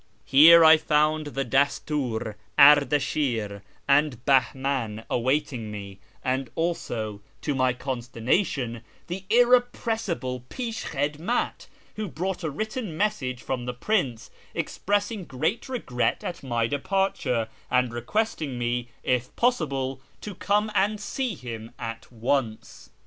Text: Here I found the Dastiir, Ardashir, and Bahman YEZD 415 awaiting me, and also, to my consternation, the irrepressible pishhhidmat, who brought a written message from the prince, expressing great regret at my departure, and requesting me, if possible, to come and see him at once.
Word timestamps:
Here 0.25 0.65
I 0.65 0.77
found 0.77 1.27
the 1.27 1.45
Dastiir, 1.45 2.33
Ardashir, 2.57 3.61
and 3.87 4.25
Bahman 4.25 5.03
YEZD 5.03 5.05
415 5.05 5.05
awaiting 5.11 5.69
me, 5.69 5.99
and 6.25 6.49
also, 6.55 7.21
to 7.41 7.53
my 7.53 7.73
consternation, 7.73 8.81
the 9.05 9.25
irrepressible 9.29 10.43
pishhhidmat, 10.49 11.67
who 11.97 12.07
brought 12.07 12.43
a 12.43 12.49
written 12.49 12.97
message 12.97 13.43
from 13.43 13.65
the 13.67 13.75
prince, 13.75 14.31
expressing 14.55 15.23
great 15.23 15.69
regret 15.69 16.23
at 16.23 16.41
my 16.41 16.65
departure, 16.65 17.47
and 17.69 17.93
requesting 17.93 18.57
me, 18.57 18.87
if 19.03 19.35
possible, 19.35 20.01
to 20.21 20.33
come 20.33 20.71
and 20.73 20.99
see 20.99 21.35
him 21.35 21.69
at 21.77 22.11
once. 22.11 22.89